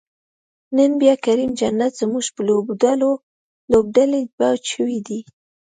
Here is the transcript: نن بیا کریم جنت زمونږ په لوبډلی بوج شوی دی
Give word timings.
نن 0.75 0.91
بیا 1.01 1.13
کریم 1.25 1.51
جنت 1.59 1.91
زمونږ 2.01 2.25
په 2.35 2.41
لوبډلی 3.69 4.21
بوج 4.37 4.61
شوی 4.73 4.99
دی 5.07 5.19